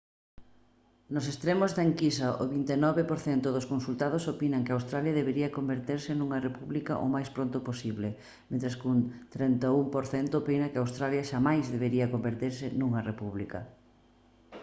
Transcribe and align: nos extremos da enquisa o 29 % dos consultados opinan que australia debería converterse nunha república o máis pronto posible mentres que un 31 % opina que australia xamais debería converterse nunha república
nos 1.13 1.25
extremos 1.31 1.71
da 1.77 1.83
enquisa 1.91 2.27
o 2.41 2.43
29 2.53 3.01
% 3.25 3.55
dos 3.55 3.69
consultados 3.73 4.23
opinan 4.33 4.65
que 4.65 4.73
australia 4.77 5.17
debería 5.19 5.55
converterse 5.57 6.11
nunha 6.13 6.43
república 6.47 6.93
o 7.05 7.07
máis 7.15 7.29
pronto 7.35 7.57
posible 7.69 8.09
mentres 8.49 8.75
que 8.79 8.87
un 8.93 8.99
31 9.35 10.35
% 10.35 10.41
opina 10.41 10.71
que 10.71 10.79
australia 10.83 11.27
xamais 11.31 11.65
debería 11.75 12.11
converterse 12.13 12.65
nunha 12.79 13.01
república 13.09 13.59